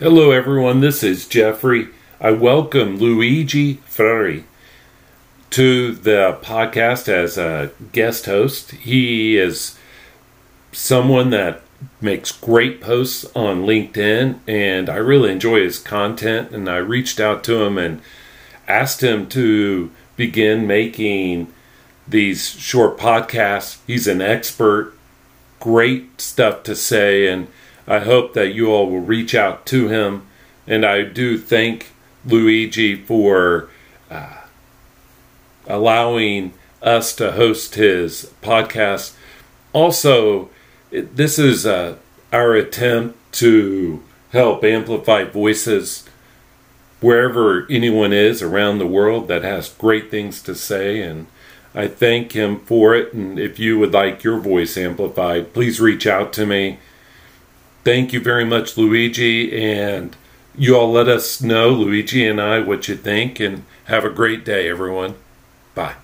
[0.00, 0.80] Hello, everyone.
[0.80, 1.86] This is Jeffrey.
[2.20, 4.42] I welcome Luigi Ferri
[5.50, 8.72] to the podcast as a guest host.
[8.72, 9.78] He is
[10.72, 11.62] someone that
[12.00, 16.50] makes great posts on LinkedIn, and I really enjoy his content.
[16.50, 18.02] And I reached out to him and
[18.66, 21.52] asked him to begin making
[22.08, 23.78] these short podcasts.
[23.86, 24.92] He's an expert,
[25.60, 27.46] great stuff to say, and
[27.86, 30.26] I hope that you all will reach out to him.
[30.66, 31.92] And I do thank
[32.24, 33.68] Luigi for
[34.10, 34.38] uh,
[35.66, 39.14] allowing us to host his podcast.
[39.72, 40.48] Also,
[40.90, 41.96] this is uh,
[42.32, 46.08] our attempt to help amplify voices
[47.00, 51.02] wherever anyone is around the world that has great things to say.
[51.02, 51.26] And
[51.74, 53.12] I thank him for it.
[53.12, 56.78] And if you would like your voice amplified, please reach out to me.
[57.84, 59.52] Thank you very much, Luigi.
[59.52, 60.16] And
[60.56, 63.40] you all let us know, Luigi and I, what you think.
[63.40, 65.16] And have a great day, everyone.
[65.74, 65.96] Bye.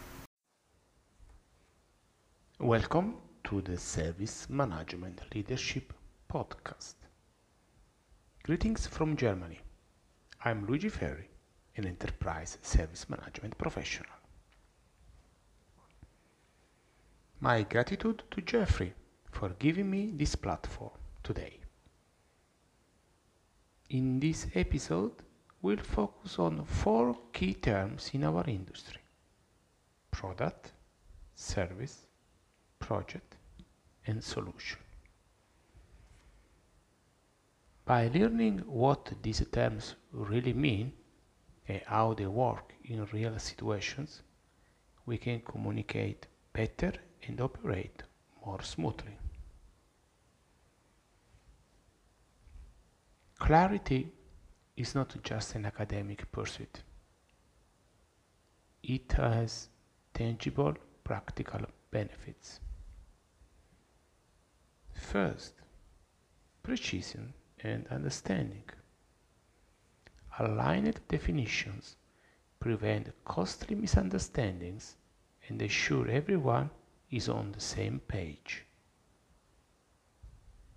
[2.59, 5.95] Welcome to the Service Management Leadership
[6.31, 6.97] Podcast.
[8.43, 9.61] Greetings from Germany.
[10.45, 11.31] I'm Luigi Ferri,
[11.79, 14.13] an enterprise service management professional.
[17.41, 18.93] My gratitude to Jeffrey
[19.33, 20.91] for giving me this platform
[21.23, 21.60] today.
[23.91, 25.15] In this episode,
[25.63, 29.01] we'll focus on four key terms in our industry
[30.13, 30.71] product,
[31.35, 32.07] service,
[32.79, 33.35] project,
[34.07, 34.79] and solution.
[37.85, 40.93] By learning what these terms really mean
[41.67, 44.23] and how they work in real situations,
[45.05, 46.93] we can communicate better
[47.27, 48.05] and operate
[48.47, 49.17] more smoothly.
[53.41, 54.13] Clarity
[54.77, 56.85] is not just an academic pursuit.
[58.83, 59.69] It has
[60.15, 62.61] tangible, practical benefits.
[64.93, 65.55] First,
[66.63, 67.33] precision
[67.65, 68.65] and understanding.
[70.39, 71.97] Aligned definitions
[72.61, 74.97] prevent costly misunderstandings
[75.49, 76.71] and ensure everyone
[77.11, 78.65] is on the same page.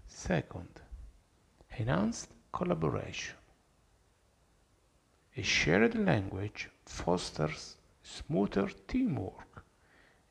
[0.07, 0.81] Second,
[1.77, 3.35] enhanced collaboration.
[5.35, 9.65] A shared language fosters smoother teamwork,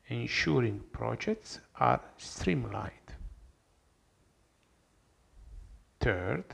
[0.07, 3.09] ensuring projects are streamlined.
[5.99, 6.45] Third,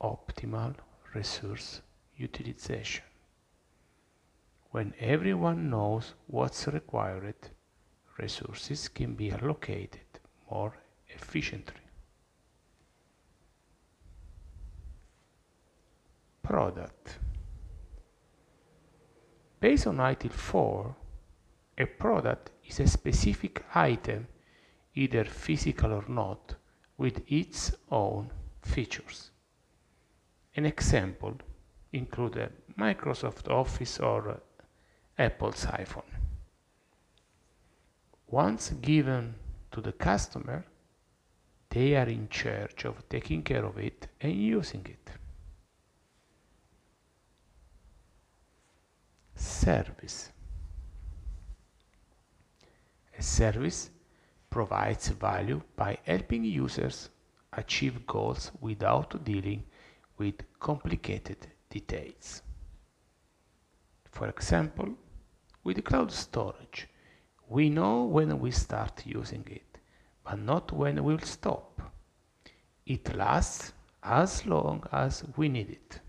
[0.00, 0.74] optimal
[1.14, 1.80] resource
[2.16, 3.04] utilization.
[4.72, 7.50] When everyone knows what's required,
[8.18, 10.20] resources can be allocated
[10.50, 10.74] more
[11.08, 11.81] efficiently.
[16.52, 17.18] Product.
[19.58, 20.96] Based on ITIL 4,
[21.78, 24.26] a product is a specific item,
[24.94, 26.56] either physical or not,
[26.98, 28.30] with its own
[28.60, 29.30] features.
[30.54, 31.38] An example
[31.90, 34.38] include Microsoft Office or
[35.18, 36.12] Apple's iPhone.
[38.26, 39.36] Once given
[39.70, 40.66] to the customer,
[41.70, 45.21] they are in charge of taking care of it and using it.
[49.42, 50.30] Service.
[53.18, 53.90] A service
[54.48, 57.10] provides value by helping users
[57.52, 59.64] achieve goals without dealing
[60.16, 62.42] with complicated details.
[64.04, 64.94] For example,
[65.64, 66.88] with cloud storage,
[67.48, 69.78] we know when we start using it,
[70.22, 71.92] but not when we'll stop.
[72.86, 73.72] It lasts
[74.04, 76.00] as long as we need it.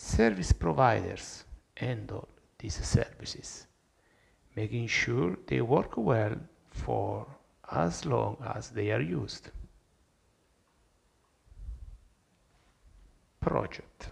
[0.00, 1.44] Service providers
[1.76, 2.26] handle
[2.58, 3.66] these services
[4.56, 6.36] making sure they work well
[6.70, 7.26] for
[7.70, 9.50] as long as they are used.
[13.40, 14.10] Project.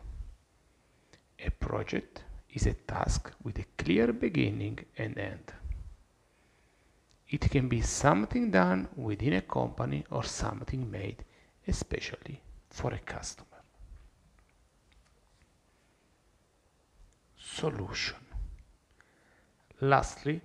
[1.38, 2.22] A project
[2.52, 5.52] is a task with a clear beginning and end.
[7.30, 11.24] It can be something done within a company or something made
[11.66, 13.47] especially for a customer.
[17.58, 18.16] Solution.
[19.80, 20.40] Lastly,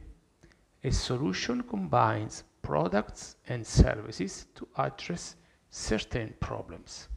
[0.83, 5.36] a solution combines products and services to address
[5.69, 7.07] certain problems.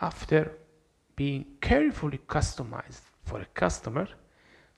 [0.00, 0.52] After
[1.16, 4.08] being carefully customized for a customer,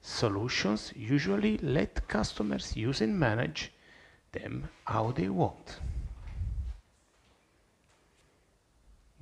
[0.01, 3.73] solutions usually let customers use and manage
[4.33, 5.79] them how they want.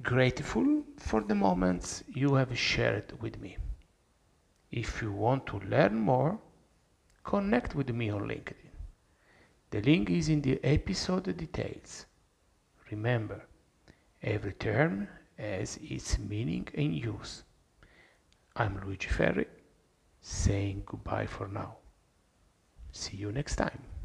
[0.03, 3.57] grateful for the moments you have shared with me.
[4.71, 6.39] If you want to learn more,
[7.25, 8.71] connect with me on LinkedIn.
[9.71, 12.07] The link is in the episode details.
[12.91, 13.47] Remember,
[14.23, 15.09] every term
[15.39, 17.45] has its meaning and use.
[18.55, 19.47] I'm Luigi Ferri,
[20.21, 21.77] saying goodbye for now.
[22.93, 23.96] See you next time.